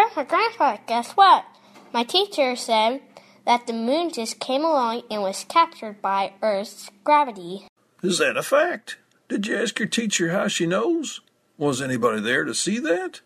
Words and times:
Grandpa, 0.00 0.24
Grandpa, 0.24 0.76
guess 0.86 1.12
what? 1.12 1.44
My 1.92 2.04
teacher 2.04 2.56
said 2.56 3.02
that 3.44 3.66
the 3.66 3.74
moon 3.74 4.10
just 4.10 4.40
came 4.40 4.64
along 4.64 5.02
and 5.10 5.20
was 5.20 5.44
captured 5.44 6.00
by 6.00 6.32
Earth's 6.40 6.90
gravity. 7.04 7.66
Is 8.02 8.16
that 8.16 8.38
a 8.38 8.42
fact? 8.42 8.96
Did 9.28 9.46
you 9.46 9.58
ask 9.58 9.78
your 9.78 9.88
teacher 9.88 10.30
how 10.30 10.48
she 10.48 10.64
knows? 10.64 11.20
Was 11.58 11.82
anybody 11.82 12.22
there 12.22 12.44
to 12.44 12.54
see 12.54 12.78
that? 12.78 13.20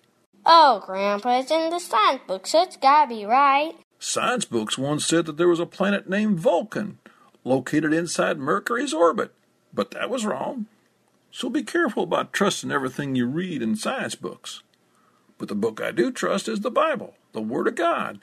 Oh, 0.44 0.82
Grandpa, 0.84 1.38
it's 1.38 1.52
in 1.52 1.70
the 1.70 1.78
science 1.78 2.22
book, 2.26 2.44
so 2.44 2.62
it's 2.62 2.76
gotta 2.76 3.08
be 3.08 3.24
right. 3.24 3.74
Science 4.00 4.44
books 4.44 4.76
once 4.76 5.06
said 5.06 5.26
that 5.26 5.36
there 5.36 5.48
was 5.48 5.60
a 5.60 5.66
planet 5.66 6.10
named 6.10 6.40
Vulcan 6.40 6.98
located 7.44 7.92
inside 7.92 8.38
Mercury's 8.38 8.92
orbit, 8.92 9.32
but 9.72 9.92
that 9.92 10.10
was 10.10 10.26
wrong. 10.26 10.66
So 11.30 11.48
be 11.48 11.62
careful 11.62 12.02
about 12.02 12.32
trusting 12.32 12.72
everything 12.72 13.14
you 13.14 13.28
read 13.28 13.62
in 13.62 13.76
science 13.76 14.16
books. 14.16 14.64
But 15.38 15.48
the 15.48 15.54
book 15.54 15.80
I 15.80 15.90
do 15.90 16.10
trust 16.10 16.48
is 16.48 16.60
the 16.60 16.70
Bible, 16.70 17.14
the 17.32 17.40
Word 17.40 17.66
of 17.66 17.74
God, 17.74 18.20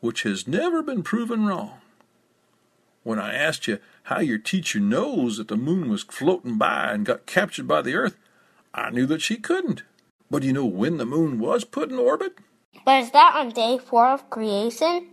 which 0.00 0.22
has 0.22 0.46
never 0.46 0.82
been 0.82 1.02
proven 1.02 1.46
wrong. 1.46 1.80
When 3.02 3.18
I 3.18 3.34
asked 3.34 3.66
you 3.66 3.78
how 4.04 4.20
your 4.20 4.38
teacher 4.38 4.78
knows 4.78 5.38
that 5.38 5.48
the 5.48 5.56
moon 5.56 5.88
was 5.88 6.02
floating 6.02 6.58
by 6.58 6.92
and 6.92 7.06
got 7.06 7.26
captured 7.26 7.66
by 7.66 7.82
the 7.82 7.94
earth, 7.94 8.16
I 8.74 8.90
knew 8.90 9.06
that 9.06 9.22
she 9.22 9.36
couldn't. 9.36 9.82
But 10.30 10.42
do 10.42 10.46
you 10.46 10.52
know 10.52 10.66
when 10.66 10.98
the 10.98 11.06
moon 11.06 11.38
was 11.38 11.64
put 11.64 11.90
in 11.90 11.98
orbit? 11.98 12.38
But 12.84 13.02
is 13.02 13.10
that 13.12 13.34
on 13.34 13.50
day 13.50 13.78
four 13.78 14.06
of 14.08 14.30
creation? 14.30 15.08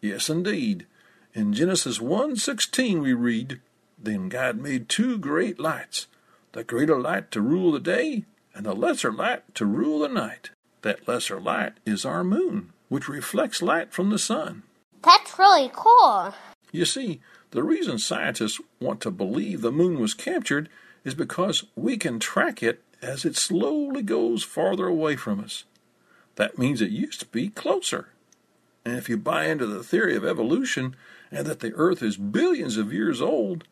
Yes, 0.00 0.30
indeed. 0.30 0.86
In 1.34 1.52
Genesis 1.52 1.98
1:16 1.98 3.00
we 3.00 3.12
read, 3.14 3.60
Then 3.98 4.28
God 4.28 4.58
made 4.58 4.88
two 4.88 5.18
great 5.18 5.58
lights, 5.58 6.06
the 6.52 6.64
greater 6.64 6.98
light 7.00 7.30
to 7.32 7.40
rule 7.40 7.72
the 7.72 7.80
day, 7.80 8.24
and 8.54 8.66
the 8.66 8.74
lesser 8.74 9.12
light 9.12 9.54
to 9.54 9.64
rule 9.66 10.00
the 10.00 10.08
night. 10.08 10.50
That 10.82 11.06
lesser 11.06 11.40
light 11.40 11.74
is 11.84 12.04
our 12.04 12.24
moon, 12.24 12.72
which 12.88 13.08
reflects 13.08 13.62
light 13.62 13.92
from 13.92 14.10
the 14.10 14.18
sun. 14.18 14.62
That's 15.02 15.38
really 15.38 15.70
cool. 15.74 16.34
You 16.72 16.84
see, 16.84 17.20
the 17.50 17.62
reason 17.62 17.98
scientists 17.98 18.60
want 18.80 19.00
to 19.02 19.10
believe 19.10 19.60
the 19.60 19.72
moon 19.72 19.98
was 20.00 20.14
captured 20.14 20.68
is 21.04 21.14
because 21.14 21.64
we 21.74 21.96
can 21.96 22.18
track 22.18 22.62
it 22.62 22.82
as 23.02 23.24
it 23.24 23.36
slowly 23.36 24.02
goes 24.02 24.42
farther 24.42 24.86
away 24.86 25.16
from 25.16 25.40
us. 25.40 25.64
That 26.36 26.58
means 26.58 26.80
it 26.80 26.90
used 26.90 27.20
to 27.20 27.26
be 27.26 27.48
closer. 27.48 28.08
And 28.84 28.96
if 28.96 29.08
you 29.08 29.16
buy 29.16 29.46
into 29.46 29.66
the 29.66 29.82
theory 29.82 30.16
of 30.16 30.24
evolution 30.24 30.96
and 31.30 31.46
that 31.46 31.60
the 31.60 31.74
Earth 31.74 32.02
is 32.02 32.16
billions 32.16 32.76
of 32.76 32.92
years 32.92 33.20
old, 33.20 33.64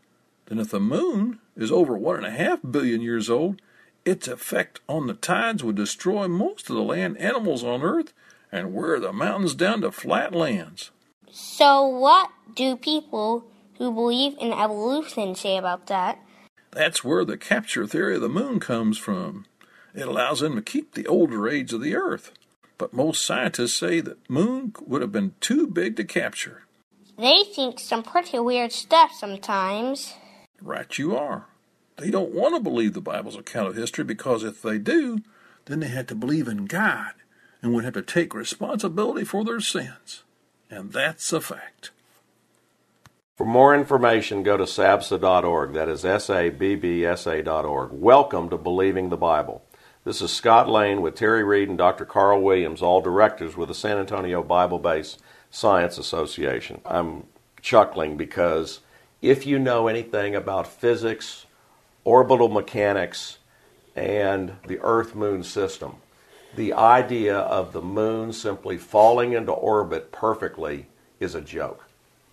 then 0.47 0.59
if 0.59 0.71
the 0.71 0.81
moon 0.81 1.39
is 1.57 1.71
over 1.71 1.97
one 1.97 2.17
and 2.17 2.27
a 2.27 2.31
half 2.31 2.61
billion 2.69 3.01
years 3.01 3.31
old, 3.31 3.61
its 4.09 4.27
effect 4.27 4.81
on 4.89 5.07
the 5.07 5.15
tides 5.15 5.63
would 5.63 5.77
destroy 5.77 6.27
most 6.27 6.71
of 6.71 6.77
the 6.77 6.83
land 6.83 7.19
animals 7.19 7.63
on 7.63 7.83
Earth 7.83 8.13
and 8.51 8.73
wear 8.73 8.99
the 8.99 9.13
mountains 9.13 9.55
down 9.55 9.83
to 9.83 9.93
flat 9.93 10.35
lands. 10.35 10.91
So, 11.31 11.87
what 11.87 12.31
do 12.55 12.75
people 12.77 13.45
who 13.77 13.93
believe 13.93 14.35
in 14.41 14.53
evolution 14.53 15.35
say 15.35 15.59
about 15.59 15.87
that? 15.89 16.19
That's 16.71 17.05
where 17.05 17.25
the 17.25 17.37
capture 17.37 17.87
theory 17.87 18.17
of 18.17 18.23
the 18.23 18.29
moon 18.29 18.61
comes 18.61 18.97
from. 18.97 19.47
It 19.95 20.09
allows 20.09 20.41
them 20.41 20.57
to 20.57 20.63
keep 20.63 20.95
the 20.95 21.07
older 21.07 21.49
age 21.49 21.73
of 21.73 21.83
the 21.83 21.95
Earth. 21.95 22.33
But 22.79 22.95
most 22.95 23.25
scientists 23.25 23.75
say 23.75 24.01
that 24.01 24.31
moon 24.31 24.73
would 24.87 25.03
have 25.03 25.13
been 25.13 25.35
too 25.41 25.67
big 25.67 25.97
to 25.97 26.05
capture. 26.05 26.63
They 27.19 27.43
think 27.43 27.81
some 27.81 28.05
pretty 28.05 28.39
weird 28.39 28.73
stuff 28.73 29.13
sometimes. 29.13 30.15
Right, 30.63 30.97
you 30.97 31.17
are. 31.17 31.47
They 31.99 32.11
don't 32.11 32.33
want 32.33 32.55
to 32.55 32.61
believe 32.61 32.95
the 32.95 33.01
Bible's 33.01 33.37
account 33.37 33.69
of 33.69 33.77
history 33.77 34.05
because 34.05 34.45
if 34.45 34.63
they 34.63 34.79
do, 34.79 35.19
then 35.65 35.81
they 35.81 35.89
had 35.89 36.07
to 36.09 36.15
believe 36.15 36.47
in 36.47 36.67
God 36.67 37.13
and 37.61 37.75
would 37.75 37.85
have 37.85 37.95
to 37.95 38.03
take 38.03 38.35
responsibility 38.35 39.25
for 39.25 39.45
their 39.45 39.61
sins. 39.61 40.23
And 40.71 40.93
that's 40.93 41.33
a 41.33 41.41
fact. 41.41 41.91
For 43.37 43.45
more 43.45 43.75
information, 43.75 44.45
go 44.45 44.57
to 44.57 44.65
sabsa.org. 44.65 45.73
That 45.73 45.89
is 45.89 46.05
S 46.05 46.31
A 46.31 46.51
B 46.51 46.77
B 46.77 47.05
S 47.05 47.27
A.org. 47.27 47.91
Welcome 47.93 48.49
to 48.51 48.57
Believing 48.57 49.09
the 49.09 49.17
Bible. 49.17 49.65
This 50.05 50.23
is 50.23 50.33
Scott 50.33 50.69
Lane 50.69 51.03
with 51.03 51.17
Terry 51.17 51.43
Reed 51.43 51.69
and 51.69 51.79
Dr. 51.79 52.05
Carl 52.05 52.41
Williams, 52.41 52.81
all 52.81 53.01
directors 53.01 53.57
with 53.57 53.69
the 53.69 53.75
San 53.75 53.99
Antonio 53.99 54.43
Bible 54.43 54.79
Based 54.79 55.21
Science 55.51 55.99
Association. 55.99 56.81
I'm 56.87 57.25
chuckling 57.61 58.17
because 58.17 58.81
if 59.21 59.47
you 59.47 59.59
know 59.59 59.89
anything 59.89 60.35
about 60.37 60.67
physics, 60.67 61.47
orbital 62.09 62.49
mechanics, 62.49 63.37
and 63.95 64.57
the 64.67 64.79
Earth 64.81 65.15
Moon 65.15 65.43
system, 65.45 65.97
the 66.57 66.73
idea 66.73 67.37
of 67.37 67.75
the 67.75 67.83
moon 67.83 68.33
simply 68.33 68.79
falling 68.79 69.35
into 69.35 69.53
orbit 69.53 70.11
perfectly 70.11 70.87
is 71.21 71.35
a 71.35 71.43
joke. 71.43 71.85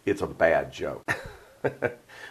It's 0.05 0.21
a 0.21 0.27
bad 0.27 0.71
joke. 0.71 1.03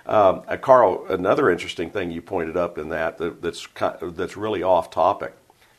um, 0.06 0.40
uh, 0.48 0.56
Carl, 0.56 1.04
another 1.10 1.50
interesting 1.50 1.90
thing 1.90 2.10
you 2.10 2.22
pointed 2.22 2.56
up 2.56 2.78
in 2.78 2.88
that, 2.88 3.18
that 3.18 3.42
that's 3.42 3.68
that's 4.00 4.38
really 4.38 4.62
off 4.62 4.90
topic 4.90 5.34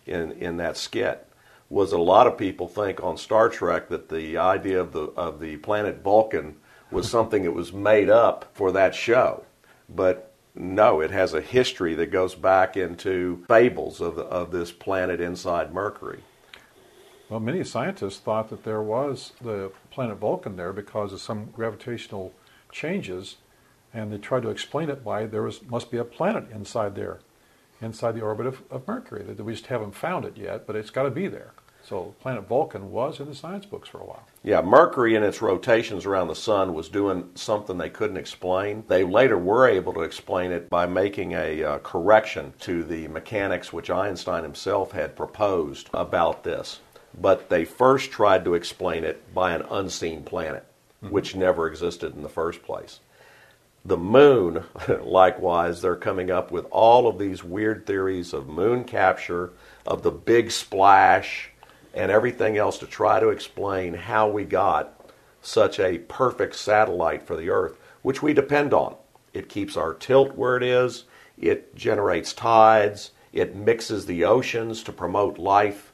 in 0.06 0.34
in 0.34 0.58
that 0.58 0.78
skit 0.78 1.28
was 1.68 1.92
a 1.92 1.98
lot 1.98 2.28
of 2.28 2.38
people 2.38 2.68
think 2.68 3.02
on 3.02 3.18
Star 3.18 3.50
Trek 3.50 3.90
that 3.90 4.10
the 4.10 4.38
idea 4.38 4.80
of 4.80 4.92
the 4.92 5.06
of 5.18 5.40
the 5.40 5.58
planet 5.58 6.04
Vulcan 6.04 6.58
was 6.92 7.10
something 7.10 7.42
that 7.42 7.54
was 7.54 7.74
made 7.74 8.12
up 8.12 8.52
for 8.54 8.72
that 8.74 8.94
show, 8.94 9.44
but 9.90 10.35
no, 10.56 11.02
it 11.02 11.12
has 11.12 11.34
a 11.34 11.42
history 11.42 11.96
that 11.96 12.12
goes 12.12 12.36
back 12.36 12.78
into 12.78 13.44
fables 13.48 14.02
of, 14.02 14.18
of 14.18 14.52
this 14.52 14.72
planet 14.72 15.20
inside 15.20 15.74
Mercury. 15.74 16.24
Well, 17.30 17.40
many 17.40 17.64
scientists 17.64 18.20
thought 18.20 18.50
that 18.50 18.64
there 18.64 18.82
was 18.82 19.34
the 19.42 19.72
planet 19.90 20.18
Vulcan 20.18 20.56
there 20.56 20.72
because 20.72 21.12
of 21.12 21.22
some 21.22 21.46
gravitational 21.46 22.34
changes, 22.72 23.38
and 23.94 24.14
they 24.14 24.18
tried 24.18 24.44
to 24.44 24.50
explain 24.50 24.90
it 24.90 25.04
by 25.04 25.26
there 25.26 25.44
was, 25.44 25.64
must 25.64 25.92
be 25.92 25.98
a 25.98 26.04
planet 26.04 26.46
inside 26.52 26.96
there, 26.96 27.20
inside 27.82 28.14
the 28.14 28.22
orbit 28.22 28.46
of, 28.46 28.62
of 28.70 28.88
Mercury. 28.88 29.24
That 29.24 29.44
we 29.44 29.54
just 29.54 29.68
haven't 29.68 29.96
found 29.96 30.24
it 30.24 30.38
yet, 30.38 30.68
but 30.68 30.76
it's 30.76 30.92
got 30.92 31.04
to 31.04 31.12
be 31.12 31.28
there. 31.28 31.52
So 31.88 32.16
planet 32.20 32.48
Vulcan 32.48 32.92
was 32.92 33.20
in 33.20 33.28
the 33.28 33.36
science 33.36 33.68
books 33.68 33.88
for 33.88 34.00
a 34.00 34.06
while. 34.06 34.28
Yeah, 34.44 34.62
Mercury 34.62 35.14
in 35.14 35.22
its 35.22 35.40
rotations 35.40 36.08
around 36.08 36.30
the 36.30 36.36
sun 36.36 36.74
was 36.74 36.90
doing 36.90 37.30
something 37.36 37.78
they 37.78 37.92
couldn't 37.92 38.18
explain. 38.18 38.84
They 38.88 39.04
later 39.04 39.38
were 39.38 39.68
able 39.68 39.94
to 39.94 40.02
explain 40.02 40.52
it 40.52 40.68
by 40.68 40.88
making 40.88 41.34
a 41.34 41.64
uh, 41.64 41.80
correction 41.80 42.54
to 42.62 42.84
the 42.84 43.08
mechanics 43.10 43.72
which 43.72 43.92
Einstein 43.92 44.42
himself 44.42 44.94
had 44.94 45.16
proposed 45.16 45.92
about 45.94 46.44
this. 46.44 46.80
But 47.22 47.50
they 47.50 47.66
first 47.66 48.10
tried 48.10 48.46
to 48.46 48.56
explain 48.56 49.04
it 49.04 49.32
by 49.36 49.54
an 49.54 49.66
unseen 49.70 50.24
planet, 50.24 50.66
mm-hmm. 51.04 51.14
which 51.14 51.36
never 51.36 51.68
existed 51.68 52.16
in 52.16 52.24
the 52.24 52.30
first 52.30 52.64
place. 52.64 53.00
The 53.86 53.98
moon, 53.98 54.64
likewise, 55.04 55.84
they're 55.84 55.96
coming 55.96 56.32
up 56.32 56.50
with 56.52 56.66
all 56.72 57.08
of 57.08 57.20
these 57.20 57.44
weird 57.44 57.86
theories 57.86 58.34
of 58.34 58.48
moon 58.48 58.86
capture, 58.86 59.54
of 59.86 60.02
the 60.02 60.10
big 60.10 60.50
splash, 60.50 61.52
and 61.96 62.12
everything 62.12 62.58
else 62.58 62.78
to 62.80 62.86
try 62.86 63.20
to 63.20 63.30
explain 63.30 63.94
how 63.94 64.28
we 64.28 64.44
got 64.44 65.10
such 65.42 65.80
a 65.80 65.98
perfect 66.00 66.56
satellite 66.56 67.26
for 67.26 67.38
the 67.38 67.50
Earth, 67.50 67.78
which 68.02 68.22
we 68.22 68.34
depend 68.34 68.74
on. 68.74 68.96
It 69.34 69.50
keeps 69.50 69.78
our 69.78 69.94
tilt 69.94 70.36
where 70.36 70.58
it 70.58 70.64
is, 70.64 71.06
it 71.38 71.74
generates 71.76 72.34
tides, 72.34 73.12
it 73.32 73.56
mixes 73.56 74.06
the 74.06 74.26
oceans 74.26 74.84
to 74.84 74.92
promote 74.92 75.38
life, 75.38 75.94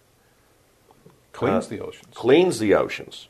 cleans 1.34 1.68
uh, 1.68 1.70
the 1.70 1.80
oceans. 1.80 2.14
Cleans 2.16 2.60
the 2.60 2.74
oceans. 2.74 3.28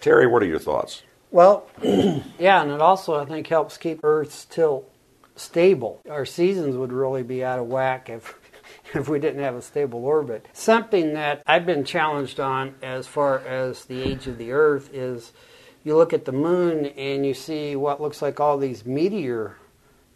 Terry, 0.00 0.26
what 0.26 0.42
are 0.42 0.46
your 0.46 0.58
thoughts? 0.58 1.02
Well, 1.30 1.68
yeah, 1.82 2.62
and 2.62 2.70
it 2.70 2.80
also, 2.80 3.20
I 3.20 3.24
think, 3.24 3.46
helps 3.46 3.76
keep 3.76 4.02
Earth's 4.02 4.44
tilt 4.44 4.90
stable. 5.34 6.00
Our 6.08 6.24
seasons 6.24 6.76
would 6.76 6.92
really 6.92 7.22
be 7.22 7.44
out 7.44 7.58
of 7.58 7.66
whack 7.66 8.08
if 8.08 8.34
if 9.00 9.08
we 9.08 9.18
didn't 9.18 9.42
have 9.42 9.54
a 9.54 9.62
stable 9.62 10.04
orbit. 10.04 10.46
Something 10.52 11.12
that 11.14 11.42
I've 11.46 11.66
been 11.66 11.84
challenged 11.84 12.40
on 12.40 12.74
as 12.82 13.06
far 13.06 13.38
as 13.40 13.84
the 13.84 14.02
age 14.02 14.26
of 14.26 14.38
the 14.38 14.52
Earth 14.52 14.90
is 14.92 15.32
you 15.84 15.96
look 15.96 16.12
at 16.12 16.24
the 16.24 16.32
moon 16.32 16.86
and 16.86 17.26
you 17.26 17.34
see 17.34 17.76
what 17.76 18.00
looks 18.00 18.22
like 18.22 18.40
all 18.40 18.58
these 18.58 18.86
meteor 18.86 19.56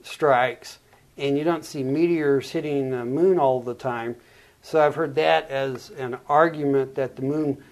strikes, 0.02 0.78
and 1.18 1.36
you 1.36 1.44
don't 1.44 1.64
see 1.64 1.82
meteors 1.82 2.50
hitting 2.50 2.90
the 2.90 3.04
moon 3.04 3.38
all 3.38 3.60
the 3.60 3.74
time. 3.74 4.16
So 4.62 4.84
I've 4.84 4.94
heard 4.94 5.14
that 5.16 5.50
as 5.50 5.90
an 5.90 6.18
argument 6.28 6.94
that 6.94 7.16
the 7.16 7.22
moon 7.22 7.62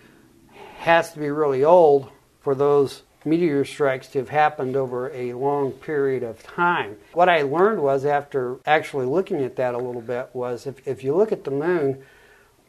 has 0.78 1.12
to 1.12 1.18
be 1.18 1.30
really 1.30 1.64
old 1.64 2.10
for 2.40 2.54
those 2.54 3.02
meteor 3.28 3.64
strikes 3.64 4.08
to 4.08 4.18
have 4.18 4.28
happened 4.28 4.76
over 4.76 5.10
a 5.12 5.32
long 5.34 5.72
period 5.72 6.22
of 6.22 6.42
time. 6.42 6.96
What 7.12 7.28
I 7.28 7.42
learned 7.42 7.82
was 7.82 8.04
after 8.04 8.58
actually 8.66 9.06
looking 9.06 9.42
at 9.42 9.56
that 9.56 9.74
a 9.74 9.78
little 9.78 10.02
bit 10.02 10.30
was 10.32 10.66
if, 10.66 10.86
if 10.86 11.04
you 11.04 11.14
look 11.14 11.32
at 11.32 11.44
the 11.44 11.50
moon, 11.50 12.02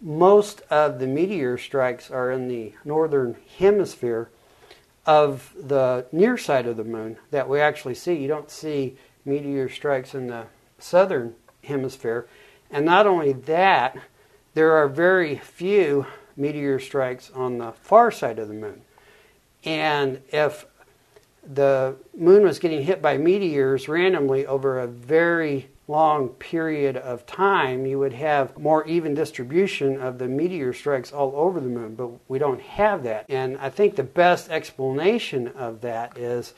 most 0.01 0.61
of 0.69 0.99
the 0.99 1.07
meteor 1.07 1.57
strikes 1.57 2.09
are 2.09 2.31
in 2.31 2.47
the 2.47 2.73
northern 2.85 3.35
hemisphere 3.57 4.29
of 5.05 5.53
the 5.59 6.05
near 6.11 6.37
side 6.37 6.67
of 6.67 6.77
the 6.77 6.83
moon 6.83 7.17
that 7.31 7.49
we 7.49 7.59
actually 7.59 7.95
see. 7.95 8.13
You 8.15 8.27
don't 8.27 8.51
see 8.51 8.97
meteor 9.25 9.69
strikes 9.69 10.13
in 10.13 10.27
the 10.27 10.45
southern 10.77 11.35
hemisphere. 11.63 12.27
And 12.71 12.85
not 12.85 13.07
only 13.07 13.33
that, 13.33 13.97
there 14.53 14.71
are 14.73 14.87
very 14.87 15.35
few 15.37 16.05
meteor 16.37 16.79
strikes 16.79 17.31
on 17.31 17.57
the 17.57 17.71
far 17.71 18.11
side 18.11 18.39
of 18.39 18.47
the 18.47 18.53
moon. 18.53 18.81
And 19.63 20.21
if 20.31 20.65
the 21.43 21.95
moon 22.17 22.43
was 22.43 22.59
getting 22.59 22.83
hit 22.83 23.01
by 23.01 23.17
meteors 23.17 23.87
randomly 23.87 24.45
over 24.45 24.79
a 24.79 24.87
very 24.87 25.69
long 25.87 26.29
period 26.29 26.95
of 26.95 27.25
time, 27.25 27.85
you 27.85 27.97
would 27.97 28.13
have 28.13 28.55
more 28.57 28.85
even 28.85 29.15
distribution 29.15 29.99
of 29.99 30.19
the 30.19 30.27
meteor 30.27 30.71
strikes 30.71 31.11
all 31.11 31.33
over 31.35 31.59
the 31.59 31.67
moon, 31.67 31.95
but 31.95 32.11
we 32.29 32.37
don't 32.37 32.61
have 32.61 33.03
that. 33.03 33.25
And 33.27 33.57
I 33.57 33.71
think 33.71 33.95
the 33.95 34.03
best 34.03 34.49
explanation 34.51 35.47
of 35.49 35.81
that 35.81 36.15
is 36.17 36.53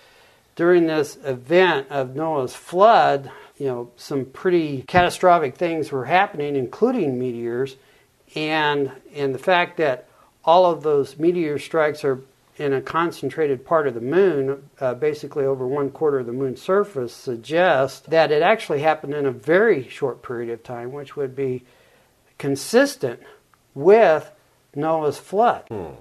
during 0.57 0.85
this 0.85 1.17
event 1.23 1.87
of 1.89 2.13
Noah's 2.13 2.53
flood, 2.53 3.31
you 3.57 3.67
know, 3.67 3.91
some 3.95 4.25
pretty 4.25 4.81
catastrophic 4.81 5.55
things 5.55 5.91
were 5.91 6.05
happening, 6.05 6.57
including 6.57 7.17
meteors, 7.17 7.77
and 8.35 8.91
and 9.15 9.33
the 9.33 9.39
fact 9.39 9.77
that 9.77 10.07
all 10.43 10.65
of 10.65 10.83
those 10.83 11.17
meteor 11.17 11.57
strikes 11.57 12.03
are 12.03 12.19
in 12.61 12.73
a 12.73 12.81
concentrated 12.81 13.65
part 13.65 13.87
of 13.87 13.95
the 13.95 14.01
moon, 14.01 14.69
uh, 14.79 14.93
basically 14.93 15.43
over 15.43 15.67
one 15.67 15.89
quarter 15.89 16.19
of 16.19 16.27
the 16.27 16.31
moon's 16.31 16.61
surface, 16.61 17.13
suggests 17.13 18.01
that 18.01 18.31
it 18.31 18.43
actually 18.43 18.81
happened 18.81 19.15
in 19.15 19.25
a 19.25 19.31
very 19.31 19.87
short 19.89 20.21
period 20.21 20.51
of 20.51 20.63
time, 20.63 20.91
which 20.91 21.15
would 21.15 21.35
be 21.35 21.63
consistent 22.37 23.19
with 23.73 24.31
Noah's 24.75 25.17
flood. 25.17 25.63
Hmm. 25.69 25.95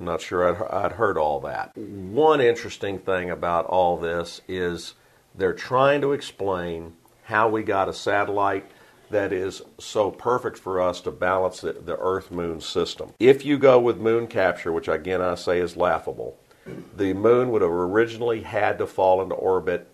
I'm 0.00 0.06
not 0.06 0.20
sure 0.20 0.54
I'd, 0.54 0.84
I'd 0.86 0.92
heard 0.92 1.16
all 1.16 1.40
that. 1.40 1.76
One 1.76 2.40
interesting 2.40 2.98
thing 2.98 3.30
about 3.30 3.66
all 3.66 3.96
this 3.96 4.40
is 4.48 4.94
they're 5.34 5.52
trying 5.52 6.00
to 6.00 6.12
explain 6.12 6.94
how 7.24 7.48
we 7.48 7.62
got 7.62 7.88
a 7.88 7.92
satellite 7.92 8.70
that 9.10 9.32
is 9.32 9.62
so 9.78 10.10
perfect 10.10 10.58
for 10.58 10.80
us 10.80 11.00
to 11.02 11.10
balance 11.10 11.60
the, 11.60 11.72
the 11.72 11.96
Earth 11.98 12.30
Moon 12.30 12.60
system. 12.60 13.12
If 13.18 13.44
you 13.44 13.58
go 13.58 13.78
with 13.78 13.98
moon 13.98 14.26
capture, 14.26 14.72
which 14.72 14.88
again 14.88 15.20
I 15.20 15.34
say 15.34 15.60
is 15.60 15.76
laughable, 15.76 16.38
the 16.96 17.14
moon 17.14 17.50
would 17.50 17.62
have 17.62 17.70
originally 17.70 18.42
had 18.42 18.78
to 18.78 18.86
fall 18.86 19.22
into 19.22 19.34
orbit 19.34 19.88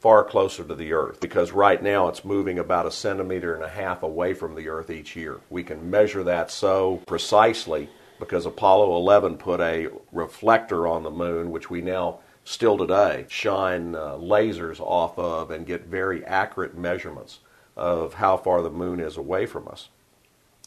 far 0.00 0.22
closer 0.22 0.62
to 0.64 0.74
the 0.74 0.92
Earth 0.92 1.20
because 1.20 1.50
right 1.50 1.82
now 1.82 2.08
it's 2.08 2.24
moving 2.24 2.58
about 2.58 2.86
a 2.86 2.90
centimeter 2.90 3.54
and 3.54 3.64
a 3.64 3.68
half 3.68 4.02
away 4.02 4.32
from 4.34 4.54
the 4.54 4.68
Earth 4.68 4.90
each 4.90 5.16
year. 5.16 5.40
We 5.50 5.64
can 5.64 5.90
measure 5.90 6.22
that 6.24 6.50
so 6.50 7.02
precisely 7.06 7.88
because 8.20 8.46
Apollo 8.46 8.96
11 8.96 9.38
put 9.38 9.60
a 9.60 9.88
reflector 10.12 10.86
on 10.86 11.02
the 11.02 11.10
moon, 11.10 11.50
which 11.50 11.70
we 11.70 11.80
now 11.80 12.20
still 12.44 12.78
today 12.78 13.26
shine 13.28 13.94
uh, 13.94 14.12
lasers 14.14 14.80
off 14.80 15.18
of 15.18 15.50
and 15.50 15.66
get 15.66 15.84
very 15.84 16.24
accurate 16.24 16.76
measurements 16.76 17.40
of 17.78 18.14
how 18.14 18.36
far 18.36 18.60
the 18.62 18.70
moon 18.70 19.00
is 19.00 19.16
away 19.16 19.46
from 19.46 19.68
us. 19.68 19.88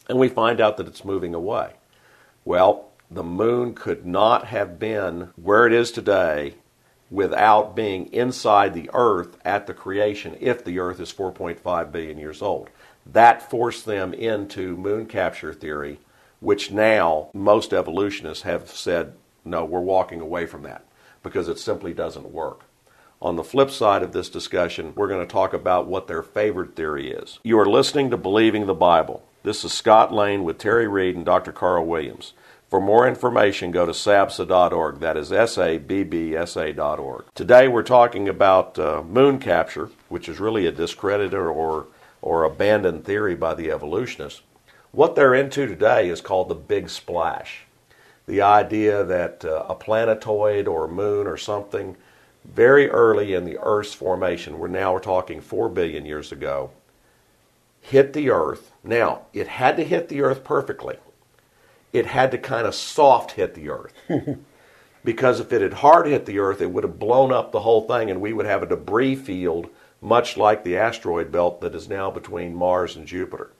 And 0.08 0.18
we 0.18 0.28
find 0.28 0.60
out 0.60 0.76
that 0.78 0.88
it's 0.88 1.04
moving 1.04 1.34
away. 1.34 1.74
Well, 2.44 2.88
the 3.10 3.22
moon 3.22 3.74
could 3.74 4.04
not 4.04 4.46
have 4.46 4.78
been 4.78 5.30
where 5.36 5.66
it 5.66 5.72
is 5.72 5.92
today 5.92 6.54
without 7.10 7.76
being 7.76 8.10
inside 8.12 8.72
the 8.72 8.90
Earth 8.94 9.36
at 9.44 9.66
the 9.66 9.74
creation 9.74 10.36
if 10.40 10.64
the 10.64 10.78
Earth 10.78 10.98
is 10.98 11.12
4.5 11.12 11.92
billion 11.92 12.18
years 12.18 12.40
old. 12.40 12.70
That 13.04 13.50
forced 13.50 13.84
them 13.84 14.14
into 14.14 14.76
moon 14.76 15.06
capture 15.06 15.52
theory, 15.52 16.00
which 16.40 16.70
now 16.70 17.28
most 17.34 17.72
evolutionists 17.72 18.44
have 18.44 18.70
said, 18.70 19.12
no, 19.44 19.64
we're 19.64 19.80
walking 19.80 20.20
away 20.20 20.46
from 20.46 20.62
that 20.62 20.84
because 21.22 21.48
it 21.48 21.58
simply 21.58 21.92
doesn't 21.92 22.32
work. 22.32 22.62
On 23.22 23.36
the 23.36 23.44
flip 23.44 23.70
side 23.70 24.02
of 24.02 24.10
this 24.10 24.28
discussion, 24.28 24.94
we're 24.96 25.06
going 25.06 25.24
to 25.24 25.32
talk 25.32 25.52
about 25.54 25.86
what 25.86 26.08
their 26.08 26.24
favorite 26.24 26.74
theory 26.74 27.12
is. 27.12 27.38
You 27.44 27.56
are 27.60 27.66
listening 27.66 28.10
to 28.10 28.16
Believing 28.16 28.66
the 28.66 28.74
Bible. 28.74 29.22
This 29.44 29.64
is 29.64 29.72
Scott 29.72 30.12
Lane 30.12 30.42
with 30.42 30.58
Terry 30.58 30.88
Reed 30.88 31.14
and 31.14 31.24
Dr. 31.24 31.52
Carl 31.52 31.86
Williams. 31.86 32.32
For 32.68 32.80
more 32.80 33.06
information, 33.06 33.70
go 33.70 33.86
to 33.86 33.92
sabsa.org. 33.92 34.98
That 34.98 35.16
is 35.16 35.30
S 35.30 35.56
A 35.56 35.78
B 35.78 36.02
B 36.02 36.34
S 36.34 36.56
A.org. 36.56 37.26
Today 37.36 37.68
we're 37.68 37.84
talking 37.84 38.28
about 38.28 38.76
uh, 38.76 39.04
moon 39.04 39.38
capture, 39.38 39.90
which 40.08 40.28
is 40.28 40.40
really 40.40 40.66
a 40.66 40.72
discredited 40.72 41.32
or, 41.32 41.86
or 42.22 42.42
abandoned 42.42 43.04
theory 43.04 43.36
by 43.36 43.54
the 43.54 43.70
evolutionists. 43.70 44.42
What 44.90 45.14
they're 45.14 45.32
into 45.32 45.68
today 45.68 46.08
is 46.08 46.20
called 46.20 46.48
the 46.48 46.56
big 46.56 46.88
splash. 46.88 47.66
The 48.26 48.42
idea 48.42 49.04
that 49.04 49.44
uh, 49.44 49.66
a 49.68 49.76
planetoid 49.76 50.66
or 50.66 50.88
moon 50.88 51.28
or 51.28 51.36
something 51.36 51.96
very 52.44 52.90
early 52.90 53.34
in 53.34 53.44
the 53.44 53.58
Earth's 53.62 53.94
formation, 53.94 54.58
we're 54.58 54.68
now 54.68 54.92
we're 54.92 55.00
talking 55.00 55.40
4 55.40 55.68
billion 55.68 56.04
years 56.04 56.32
ago, 56.32 56.70
hit 57.80 58.12
the 58.12 58.30
Earth. 58.30 58.72
Now, 58.82 59.22
it 59.32 59.48
had 59.48 59.76
to 59.76 59.84
hit 59.84 60.08
the 60.08 60.22
Earth 60.22 60.44
perfectly. 60.44 60.96
It 61.92 62.06
had 62.06 62.30
to 62.30 62.38
kind 62.38 62.66
of 62.66 62.74
soft 62.74 63.32
hit 63.32 63.54
the 63.54 63.68
Earth. 63.68 63.92
because 65.04 65.40
if 65.40 65.52
it 65.52 65.62
had 65.62 65.74
hard 65.74 66.06
hit 66.06 66.26
the 66.26 66.38
Earth, 66.38 66.60
it 66.60 66.70
would 66.70 66.84
have 66.84 66.98
blown 66.98 67.32
up 67.32 67.52
the 67.52 67.60
whole 67.60 67.86
thing 67.86 68.10
and 68.10 68.20
we 68.20 68.32
would 68.32 68.46
have 68.46 68.62
a 68.62 68.66
debris 68.66 69.16
field 69.16 69.68
much 70.00 70.36
like 70.36 70.64
the 70.64 70.76
asteroid 70.76 71.30
belt 71.30 71.60
that 71.60 71.74
is 71.74 71.88
now 71.88 72.10
between 72.10 72.54
Mars 72.54 72.96
and 72.96 73.06
Jupiter. 73.06 73.50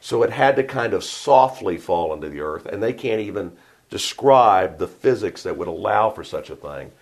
So 0.00 0.22
it 0.22 0.30
had 0.30 0.56
to 0.56 0.64
kind 0.64 0.92
of 0.92 1.02
softly 1.02 1.78
fall 1.78 2.12
into 2.12 2.28
the 2.28 2.40
Earth, 2.40 2.66
and 2.66 2.82
they 2.82 2.92
can't 2.92 3.20
even 3.20 3.52
describe 3.88 4.78
the 4.78 4.86
physics 4.86 5.42
that 5.42 5.56
would 5.56 5.68
allow 5.68 6.10
for 6.10 6.22
such 6.22 6.50
a 6.50 6.56
thing 6.56 6.92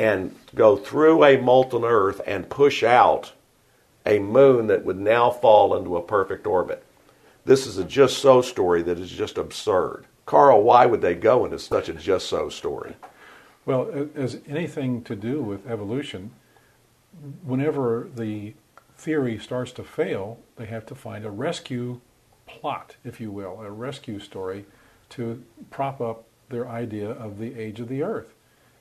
and 0.00 0.34
go 0.54 0.78
through 0.78 1.22
a 1.22 1.36
molten 1.36 1.84
Earth 1.84 2.22
and 2.26 2.48
push 2.48 2.82
out 2.82 3.32
a 4.06 4.18
moon 4.18 4.66
that 4.66 4.82
would 4.82 4.98
now 4.98 5.30
fall 5.30 5.76
into 5.76 5.94
a 5.94 6.02
perfect 6.02 6.46
orbit. 6.46 6.82
This 7.44 7.66
is 7.66 7.76
a 7.76 7.84
just 7.84 8.16
so 8.16 8.40
story 8.40 8.80
that 8.82 8.98
is 8.98 9.10
just 9.10 9.36
absurd. 9.36 10.06
Carl, 10.24 10.62
why 10.62 10.86
would 10.86 11.02
they 11.02 11.14
go 11.14 11.44
into 11.44 11.58
such 11.58 11.90
a 11.90 11.92
just 11.92 12.30
so 12.30 12.48
story? 12.48 12.96
Well, 13.66 14.08
as 14.14 14.38
anything 14.48 15.02
to 15.04 15.14
do 15.14 15.42
with 15.42 15.70
evolution, 15.70 16.30
whenever 17.44 18.08
the 18.16 18.54
theory 18.96 19.38
starts 19.38 19.72
to 19.72 19.84
fail, 19.84 20.38
they 20.56 20.64
have 20.64 20.86
to 20.86 20.94
find 20.94 21.26
a 21.26 21.30
rescue 21.30 22.00
plot, 22.46 22.96
if 23.04 23.20
you 23.20 23.30
will, 23.30 23.60
a 23.60 23.70
rescue 23.70 24.18
story 24.18 24.64
to 25.10 25.44
prop 25.68 26.00
up 26.00 26.24
their 26.48 26.66
idea 26.66 27.10
of 27.10 27.38
the 27.38 27.54
age 27.60 27.80
of 27.80 27.88
the 27.88 28.02
Earth. 28.02 28.32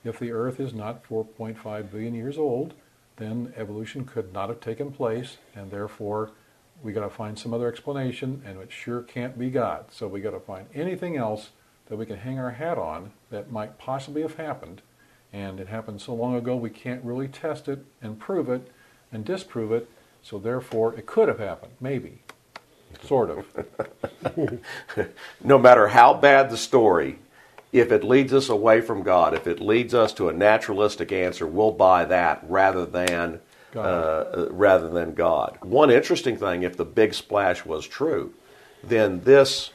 If 0.03 0.19
the 0.19 0.31
Earth 0.31 0.59
is 0.59 0.73
not 0.73 1.03
4.5 1.03 1.91
billion 1.91 2.13
years 2.13 2.37
old, 2.37 2.73
then 3.17 3.53
evolution 3.57 4.05
could 4.05 4.33
not 4.33 4.49
have 4.49 4.61
taken 4.61 4.91
place, 4.91 5.37
and 5.55 5.69
therefore 5.69 6.31
we 6.81 6.93
got 6.93 7.01
to 7.01 7.09
find 7.09 7.37
some 7.37 7.53
other 7.53 7.67
explanation, 7.67 8.41
and 8.45 8.59
it 8.59 8.71
sure 8.71 9.01
can't 9.01 9.37
be 9.37 9.49
God. 9.49 9.85
So 9.91 10.07
we 10.07 10.21
got 10.21 10.31
to 10.31 10.39
find 10.39 10.67
anything 10.73 11.17
else 11.17 11.49
that 11.87 11.97
we 11.97 12.05
can 12.05 12.17
hang 12.17 12.39
our 12.39 12.51
hat 12.51 12.77
on 12.77 13.11
that 13.29 13.51
might 13.51 13.77
possibly 13.77 14.21
have 14.21 14.35
happened, 14.35 14.81
and 15.33 15.59
it 15.59 15.67
happened 15.67 16.01
so 16.01 16.13
long 16.13 16.35
ago 16.35 16.55
we 16.55 16.69
can't 16.69 17.03
really 17.03 17.27
test 17.27 17.67
it 17.67 17.85
and 18.01 18.19
prove 18.19 18.49
it 18.49 18.71
and 19.11 19.25
disprove 19.25 19.71
it. 19.71 19.89
So 20.21 20.37
therefore, 20.37 20.93
it 20.95 21.05
could 21.05 21.27
have 21.27 21.39
happened, 21.39 21.73
maybe, 21.79 22.21
sort 23.03 23.29
of. 23.29 24.59
no 25.43 25.57
matter 25.57 25.87
how 25.87 26.13
bad 26.13 26.49
the 26.49 26.57
story, 26.57 27.19
if 27.71 27.91
it 27.91 28.03
leads 28.03 28.33
us 28.33 28.49
away 28.49 28.81
from 28.81 29.03
God, 29.03 29.33
if 29.33 29.47
it 29.47 29.59
leads 29.59 29.93
us 29.93 30.13
to 30.13 30.29
a 30.29 30.33
naturalistic 30.33 31.11
answer, 31.11 31.45
we'll 31.45 31.71
buy 31.71 32.05
that 32.05 32.43
rather 32.47 32.85
than 32.85 33.41
uh, 33.75 33.79
uh, 33.79 34.47
rather 34.49 34.89
than 34.89 35.13
God. 35.13 35.59
One 35.61 35.91
interesting 35.91 36.35
thing, 36.35 36.63
if 36.63 36.75
the 36.75 36.85
big 36.85 37.13
splash 37.13 37.65
was 37.65 37.85
true, 37.85 38.33
then 38.83 39.21
this 39.21 39.69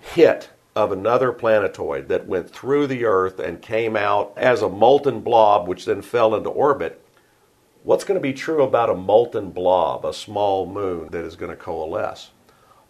hit 0.00 0.48
of 0.74 0.90
another 0.90 1.32
planetoid 1.32 2.08
that 2.08 2.26
went 2.26 2.48
through 2.48 2.86
the 2.86 3.04
Earth 3.04 3.40
and 3.40 3.60
came 3.60 3.94
out 3.94 4.32
as 4.38 4.62
a 4.62 4.70
molten 4.70 5.20
blob, 5.20 5.68
which 5.68 5.84
then 5.84 6.00
fell 6.00 6.34
into 6.34 6.48
orbit. 6.48 7.04
What's 7.82 8.04
going 8.04 8.18
to 8.18 8.22
be 8.22 8.32
true 8.32 8.62
about 8.62 8.88
a 8.88 8.94
molten 8.94 9.50
blob, 9.50 10.06
a 10.06 10.14
small 10.14 10.64
moon 10.64 11.08
that 11.10 11.24
is 11.24 11.36
going 11.36 11.50
to 11.50 11.56
coalesce? 11.56 12.30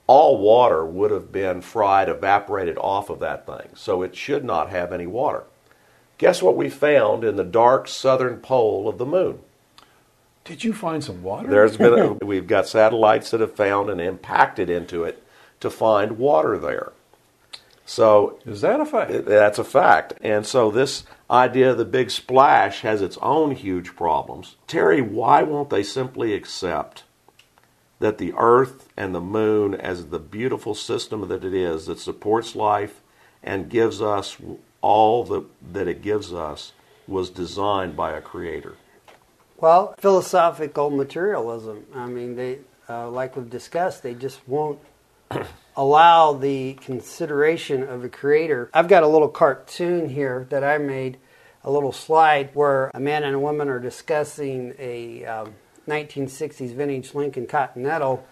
All 0.08 0.38
water 0.38 0.84
would 0.84 1.10
have 1.12 1.30
been 1.30 1.60
fried, 1.60 2.08
evaporated 2.08 2.78
off 2.78 3.10
of 3.10 3.20
that 3.20 3.46
thing. 3.46 3.68
So 3.74 4.02
it 4.02 4.16
should 4.16 4.42
not 4.42 4.70
have 4.70 4.92
any 4.92 5.06
water. 5.06 5.44
Guess 6.16 6.42
what 6.42 6.56
we 6.56 6.68
found 6.68 7.22
in 7.22 7.36
the 7.36 7.44
dark 7.44 7.86
southern 7.86 8.38
pole 8.38 8.88
of 8.88 8.98
the 8.98 9.06
moon? 9.06 9.38
Did 10.44 10.64
you 10.64 10.72
find 10.72 11.04
some 11.04 11.22
water? 11.22 11.48
There's 11.48 11.76
been 11.76 11.98
a, 11.98 12.12
we've 12.24 12.46
got 12.46 12.66
satellites 12.66 13.30
that 13.30 13.40
have 13.40 13.54
found 13.54 13.90
and 13.90 14.00
impacted 14.00 14.70
into 14.70 15.04
it 15.04 15.22
to 15.60 15.68
find 15.70 16.18
water 16.18 16.56
there. 16.58 16.92
So 17.84 18.38
is 18.46 18.62
that 18.62 18.80
a 18.80 18.86
fact? 18.86 19.26
That's 19.26 19.58
a 19.58 19.64
fact. 19.64 20.14
And 20.22 20.46
so 20.46 20.70
this 20.70 21.04
idea 21.30 21.70
of 21.70 21.78
the 21.78 21.84
big 21.84 22.10
splash 22.10 22.80
has 22.80 23.02
its 23.02 23.18
own 23.18 23.50
huge 23.52 23.94
problems. 23.94 24.56
Terry, 24.66 25.02
why 25.02 25.42
won't 25.42 25.70
they 25.70 25.82
simply 25.82 26.32
accept 26.32 27.04
that 28.00 28.19
the 28.19 28.33
earth 28.37 28.88
and 28.97 29.14
the 29.14 29.21
moon 29.21 29.75
as 29.75 30.07
the 30.07 30.19
beautiful 30.19 30.75
system 30.75 31.26
that 31.28 31.45
it 31.45 31.55
is 31.55 31.87
that 31.87 31.99
supports 31.99 32.55
life 32.55 33.00
and 33.43 33.69
gives 33.69 34.00
us 34.00 34.37
all 34.81 35.25
the, 35.25 35.45
that 35.73 35.88
it 35.88 36.02
gives 36.02 36.33
us 36.33 36.73
was 37.07 37.31
designed 37.31 37.97
by 37.97 38.12
a 38.12 38.21
creator? 38.21 38.75
Well, 39.57 39.95
philosophical 39.99 40.90
materialism. 40.90 41.87
I 41.95 42.07
mean, 42.07 42.37
they, 42.37 42.59
uh, 42.88 43.11
like 43.11 43.37
we've 43.37 43.50
discussed, 43.50 44.02
they 44.02 44.14
just 44.14 44.47
won't 44.47 44.78
allow 45.76 46.33
the 46.35 46.75
consideration 46.75 47.83
of 47.83 48.05
a 48.05 48.09
creator. 48.09 48.71
I've 48.73 48.88
got 48.88 49.02
a 49.02 49.09
little 49.09 49.28
cartoon 49.28 50.11
here 50.11 50.47
that 50.50 50.62
I 50.62 50.78
made, 50.78 51.19
a 51.64 51.71
little 51.71 51.93
slide 51.93 52.50
where 52.55 52.90
a 52.95 53.00
man 53.00 53.25
and 53.25 53.35
a 53.35 53.38
woman 53.38 53.69
are 53.69 53.81
discussing 53.81 54.75
a 54.78 55.25
um, 55.25 55.55
1960s 55.88 56.75
vintage 56.75 57.14
Lincoln 57.14 57.47
Continental. 57.47 58.25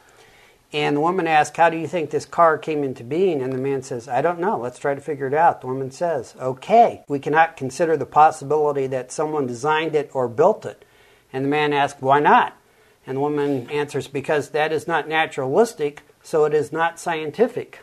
And 0.73 0.97
the 0.97 1.01
woman 1.01 1.27
asks, 1.27 1.57
How 1.57 1.71
do 1.71 1.77
you 1.77 1.87
think 1.87 2.11
this 2.11 2.27
car 2.27 2.59
came 2.59 2.83
into 2.83 3.05
being? 3.05 3.41
And 3.41 3.53
the 3.53 3.59
man 3.59 3.83
says, 3.83 4.09
I 4.09 4.21
don't 4.21 4.41
know. 4.41 4.59
Let's 4.59 4.79
try 4.79 4.95
to 4.95 5.01
figure 5.01 5.27
it 5.27 5.35
out. 5.35 5.61
The 5.61 5.69
woman 5.69 5.91
says, 5.91 6.35
Okay, 6.41 7.05
we 7.09 7.19
cannot 7.19 7.57
consider 7.57 7.97
the 7.97 8.07
possibility 8.07 8.87
that 8.89 9.13
someone 9.13 9.47
designed 9.47 9.95
it 9.95 10.11
or 10.13 10.29
built 10.29 10.67
it. 10.67 10.85
And 11.33 11.45
the 11.45 11.49
man 11.49 11.73
asks, 11.73 12.01
Why 12.01 12.21
not? 12.21 12.57
And 13.07 13.17
the 13.17 13.21
woman 13.21 13.71
answers, 13.71 14.09
Because 14.09 14.51
that 14.51 14.73
is 14.73 14.89
not 14.89 15.09
naturalistic, 15.09 16.03
so 16.23 16.45
it 16.45 16.55
is 16.55 16.73
not 16.73 16.99
scientific. 16.99 17.81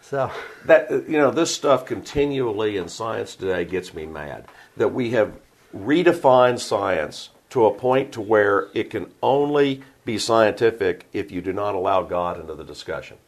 So 0.00 0.30
that 0.64 0.90
you 0.90 1.18
know, 1.18 1.30
this 1.30 1.54
stuff 1.54 1.86
continually 1.86 2.76
in 2.76 2.88
science 2.88 3.36
today 3.36 3.64
gets 3.64 3.94
me 3.94 4.06
mad. 4.06 4.46
That 4.76 4.88
we 4.88 5.10
have 5.10 5.32
redefined 5.74 6.58
science 6.58 7.30
to 7.50 7.66
a 7.66 7.74
point 7.74 8.12
to 8.12 8.20
where 8.20 8.68
it 8.74 8.90
can 8.90 9.10
only 9.22 9.82
be 10.04 10.18
scientific 10.18 11.06
if 11.12 11.30
you 11.30 11.40
do 11.40 11.52
not 11.52 11.74
allow 11.74 12.02
God 12.02 12.40
into 12.40 12.54
the 12.54 12.64
discussion. 12.64 13.18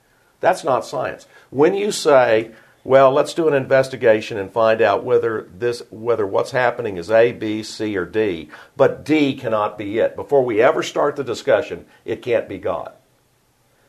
That's 0.41 0.64
not 0.64 0.85
science. 0.85 1.26
When 1.50 1.75
you 1.75 1.93
say, 1.93 2.52
well, 2.85 3.12
let's 3.12 3.35
do 3.35 3.47
an 3.47 3.55
investigation 3.55 4.38
and 4.38 4.50
find 4.50 4.83
out 4.83 5.05
whether 5.05 5.49
this 5.57 5.83
whether 5.91 6.26
what's 6.26 6.50
happening 6.50 6.97
is 6.97 7.11
A, 7.11 7.33
B, 7.33 7.62
C, 7.62 7.97
or 7.97 8.05
D, 8.05 8.49
but 8.76 9.05
D 9.05 9.35
cannot 9.35 9.79
be 9.79 9.99
it. 9.99 10.17
Before 10.17 10.45
we 10.45 10.61
ever 10.61 10.83
start 10.83 11.14
the 11.14 11.23
discussion, 11.23 11.87
it 12.05 12.23
can't 12.23 12.49
be 12.49 12.59
God. 12.59 12.93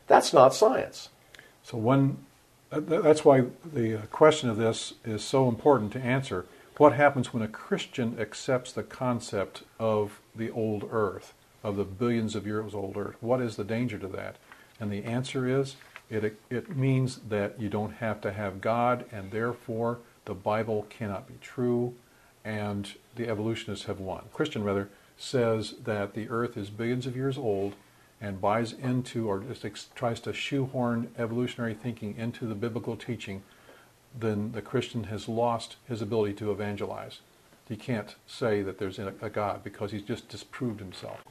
That's 0.05 0.33
not 0.33 0.53
science. 0.53 1.09
So 1.63 1.77
when 1.77 2.17
that's 2.69 3.23
why 3.23 3.45
the 3.63 3.99
uh, 3.99 4.01
question 4.07 4.49
of 4.49 4.57
this 4.57 4.93
is 5.05 5.23
so 5.23 5.47
important 5.47 5.91
to 5.93 5.99
answer. 5.99 6.45
What 6.77 6.93
happens 6.93 7.31
when 7.31 7.43
a 7.43 7.47
Christian 7.47 8.19
accepts 8.19 8.71
the 8.71 8.81
concept 8.81 9.61
of 9.79 10.19
the 10.35 10.49
old 10.49 10.89
earth, 10.91 11.33
of 11.61 11.75
the 11.75 11.83
billions 11.83 12.35
of 12.35 12.47
years 12.47 12.73
old 12.73 12.97
earth? 12.97 13.15
What 13.21 13.41
is 13.41 13.57
the 13.57 13.63
danger 13.63 13.99
to 13.99 14.07
that? 14.07 14.37
And 14.79 14.91
the 14.91 15.03
answer 15.03 15.47
is 15.47 15.75
it, 16.09 16.39
it 16.49 16.75
means 16.75 17.17
that 17.29 17.61
you 17.61 17.69
don't 17.69 17.93
have 17.93 18.21
to 18.21 18.33
have 18.33 18.59
God, 18.59 19.05
and 19.11 19.29
therefore 19.29 19.99
the 20.25 20.33
Bible 20.33 20.87
cannot 20.89 21.27
be 21.27 21.35
true, 21.41 21.93
and 22.43 22.91
the 23.15 23.29
evolutionists 23.29 23.85
have 23.85 23.99
won. 23.99 24.23
Christian, 24.33 24.63
rather, 24.63 24.89
says 25.15 25.75
that 25.83 26.15
the 26.15 26.27
earth 26.29 26.57
is 26.57 26.71
billions 26.71 27.05
of 27.05 27.15
years 27.15 27.37
old 27.37 27.75
and 28.19 28.41
buys 28.41 28.73
into 28.73 29.27
or 29.27 29.41
just 29.41 29.95
tries 29.95 30.19
to 30.21 30.33
shoehorn 30.33 31.11
evolutionary 31.19 31.75
thinking 31.75 32.15
into 32.17 32.47
the 32.47 32.55
biblical 32.55 32.95
teaching, 32.95 33.43
then 34.17 34.51
the 34.51 34.61
Christian 34.61 35.05
has 35.05 35.27
lost 35.27 35.77
his 35.87 36.01
ability 36.01 36.33
to 36.35 36.51
evangelize. 36.51 37.19
He 37.67 37.75
can't 37.75 38.15
say 38.27 38.61
that 38.61 38.77
there's 38.77 38.99
a, 38.99 39.11
God 39.11 39.63
because 39.63 39.91
he's 39.91 40.03
just 40.03 40.27
disproved 40.29 40.79
himself. 40.79 41.23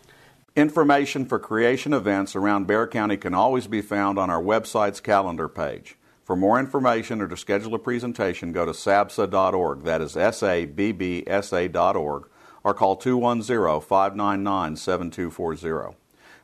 Information 0.56 1.24
for 1.24 1.38
creation 1.38 1.92
events 1.92 2.34
around 2.34 2.66
Bexar 2.66 2.88
County 2.88 3.16
can 3.16 3.34
always 3.34 3.66
be 3.66 3.80
found 3.80 4.18
on 4.18 4.30
our 4.30 4.42
website's 4.42 5.00
calendar 5.00 5.48
page. 5.48 5.96
For 6.24 6.36
more 6.36 6.58
information 6.58 7.20
or 7.20 7.28
to 7.28 7.36
schedule 7.36 7.74
a 7.74 7.78
presentation, 7.78 8.52
go 8.52 8.64
to 8.64 8.72
sabsa.org. 8.72 9.82
That 9.84 10.00
is 10.00 10.16
S 10.16 10.42
A 10.42 10.66
B 10.66 10.92
B 10.92 11.24
S 11.26 11.52
A.org 11.52 12.28
or 12.64 12.74
call 12.74 12.96
210 12.96 13.80
599 13.80 14.76
7240. 14.76 15.96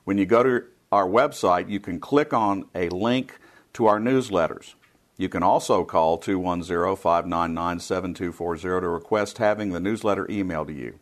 When 0.05 0.19
you 0.19 0.27
go 0.27 0.43
to 0.43 0.65
our 0.91 1.07
website, 1.07 1.69
you 1.69 1.81
can 1.81 2.01
click 2.01 2.33
on 2.33 2.67
a 2.75 2.89
link 2.89 3.39
to 3.75 3.87
our 3.87 4.01
newsletters. 4.01 4.75
You 5.19 5.29
can 5.29 5.43
also 5.43 5.85
call 5.85 6.17
210 6.17 6.97
599 6.97 7.81
7240 7.81 8.63
to 8.63 8.89
request 8.89 9.39
having 9.39 9.71
the 9.71 9.81
newsletter 9.81 10.25
emailed 10.27 10.69
to 10.69 10.73
you. 10.73 11.01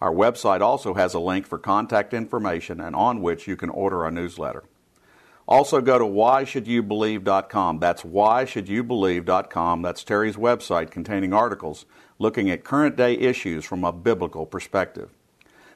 Our 0.00 0.12
website 0.12 0.60
also 0.60 0.94
has 0.94 1.14
a 1.14 1.18
link 1.18 1.46
for 1.46 1.58
contact 1.58 2.12
information 2.12 2.78
and 2.78 2.94
on 2.94 3.22
which 3.22 3.48
you 3.48 3.56
can 3.56 3.70
order 3.70 4.04
our 4.04 4.10
newsletter. 4.10 4.64
Also 5.48 5.80
go 5.80 5.98
to 5.98 6.04
whyshouldyoubelieve.com. 6.04 7.78
That's 7.80 8.02
whyshouldyoubelieve.com. 8.02 9.82
That's 9.82 10.04
Terry's 10.04 10.36
website 10.36 10.90
containing 10.90 11.32
articles 11.32 11.86
looking 12.18 12.50
at 12.50 12.64
current 12.64 12.96
day 12.96 13.14
issues 13.14 13.64
from 13.64 13.82
a 13.82 13.92
biblical 13.92 14.44
perspective. 14.44 15.10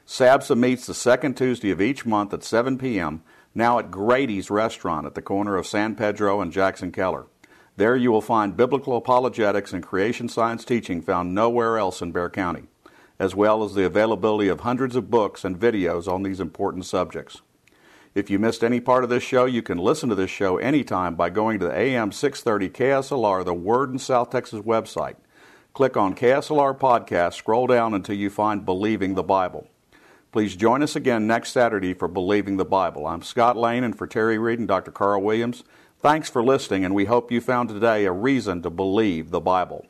SABSA 0.05 0.55
meets 0.55 0.85
the 0.85 0.93
second 0.93 1.35
Tuesday 1.35 1.71
of 1.71 1.81
each 1.81 2.05
month 2.05 2.33
at 2.33 2.43
7 2.43 2.77
p.m., 2.77 3.23
now 3.55 3.79
at 3.79 3.89
Grady's 3.89 4.49
Restaurant 4.49 5.05
at 5.07 5.15
the 5.15 5.21
corner 5.21 5.55
of 5.55 5.65
San 5.65 5.95
Pedro 5.95 6.41
and 6.41 6.51
Jackson 6.51 6.91
Keller. 6.91 7.25
There 7.75 7.95
you 7.95 8.11
will 8.11 8.21
find 8.21 8.55
biblical 8.55 8.95
apologetics 8.95 9.73
and 9.73 9.81
creation 9.81 10.29
science 10.29 10.63
teaching 10.63 11.01
found 11.01 11.33
nowhere 11.33 11.79
else 11.79 12.03
in 12.03 12.11
Bexar 12.11 12.29
County, 12.29 12.63
as 13.17 13.33
well 13.33 13.63
as 13.63 13.73
the 13.73 13.83
availability 13.85 14.47
of 14.47 14.59
hundreds 14.59 14.95
of 14.95 15.09
books 15.09 15.43
and 15.43 15.59
videos 15.59 16.07
on 16.07 16.21
these 16.21 16.39
important 16.39 16.85
subjects. 16.85 17.41
If 18.13 18.29
you 18.29 18.37
missed 18.37 18.63
any 18.63 18.79
part 18.79 19.03
of 19.03 19.09
this 19.09 19.23
show, 19.23 19.45
you 19.45 19.63
can 19.63 19.79
listen 19.79 20.07
to 20.09 20.15
this 20.15 20.29
show 20.29 20.57
anytime 20.57 21.15
by 21.15 21.31
going 21.31 21.57
to 21.59 21.65
the 21.65 21.75
AM 21.75 22.11
630 22.11 22.69
KSLR, 22.69 23.43
the 23.43 23.55
Word 23.55 23.89
in 23.89 23.97
South 23.97 24.29
Texas 24.29 24.59
website. 24.61 25.15
Click 25.73 25.97
on 25.97 26.13
KSLR 26.13 26.77
Podcast, 26.77 27.33
scroll 27.33 27.65
down 27.65 27.95
until 27.95 28.15
you 28.15 28.29
find 28.29 28.63
Believing 28.63 29.15
the 29.15 29.23
Bible. 29.23 29.67
Please 30.31 30.55
join 30.55 30.83
us 30.83 30.95
again 30.95 31.25
next 31.25 31.53
Saturday 31.53 31.95
for 31.95 32.07
Believing 32.07 32.57
the 32.57 32.65
Bible. 32.65 33.07
I'm 33.07 33.23
Scott 33.23 33.57
Lane, 33.57 33.83
and 33.83 33.97
for 33.97 34.05
Terry 34.05 34.37
Reed 34.37 34.59
and 34.59 34.67
Dr. 34.67 34.91
Carl 34.91 35.23
Williams, 35.23 35.63
thanks 36.03 36.29
for 36.29 36.43
listening, 36.43 36.83
and 36.83 36.93
we 36.93 37.05
hope 37.05 37.31
you 37.31 37.39
found 37.39 37.69
today 37.69 38.05
a 38.05 38.11
reason 38.11 38.61
to 38.61 38.69
believe 38.69 39.31
the 39.31 39.39
Bible. 39.39 39.87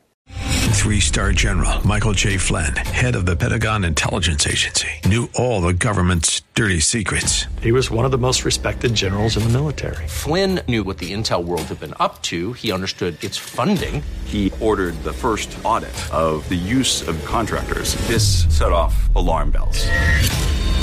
Three 0.74 1.00
star 1.00 1.32
general 1.32 1.86
Michael 1.86 2.12
J. 2.12 2.36
Flynn, 2.36 2.76
head 2.76 3.16
of 3.16 3.26
the 3.26 3.34
Pentagon 3.36 3.84
Intelligence 3.84 4.46
Agency, 4.46 4.88
knew 5.06 5.28
all 5.34 5.60
the 5.60 5.72
government's 5.72 6.42
dirty 6.54 6.80
secrets. 6.80 7.46
He 7.62 7.72
was 7.72 7.90
one 7.90 8.04
of 8.04 8.10
the 8.10 8.18
most 8.18 8.44
respected 8.44 8.94
generals 8.94 9.36
in 9.36 9.42
the 9.44 9.48
military. 9.48 10.06
Flynn 10.06 10.60
knew 10.68 10.84
what 10.84 10.98
the 10.98 11.12
intel 11.12 11.44
world 11.44 11.62
had 11.62 11.80
been 11.80 11.94
up 11.98 12.20
to, 12.22 12.52
he 12.52 12.70
understood 12.70 13.22
its 13.24 13.36
funding. 13.36 14.02
He 14.26 14.52
ordered 14.60 14.94
the 15.04 15.12
first 15.12 15.56
audit 15.64 15.94
of 16.12 16.46
the 16.48 16.54
use 16.54 17.06
of 17.08 17.22
contractors. 17.24 17.94
This 18.06 18.44
set 18.56 18.72
off 18.72 18.94
alarm 19.16 19.50
bells. 19.50 19.88